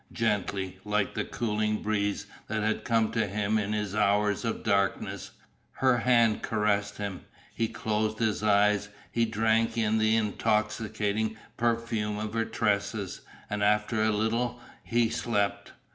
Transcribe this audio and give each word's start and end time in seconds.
Gently, 0.11 0.79
like 0.83 1.13
the 1.13 1.23
cooling 1.23 1.83
breeze 1.83 2.25
that 2.47 2.63
had 2.63 2.83
come 2.83 3.11
to 3.11 3.27
him 3.27 3.59
in 3.59 3.71
his 3.71 3.93
hours 3.93 4.43
of 4.43 4.63
darkness, 4.63 5.29
her 5.73 5.99
hand 5.99 6.41
caressed 6.41 6.97
him. 6.97 7.21
He 7.53 7.67
closed 7.67 8.17
his 8.17 8.41
eyes; 8.41 8.89
he 9.11 9.25
drank 9.25 9.77
in 9.77 9.99
the 9.99 10.15
intoxicating 10.15 11.37
perfume 11.55 12.17
of 12.17 12.33
her 12.33 12.45
tresses; 12.45 13.21
and 13.47 13.63
after 13.63 14.01
a 14.01 14.09
little 14.09 14.59
he 14.83 15.11
slept. 15.11 15.73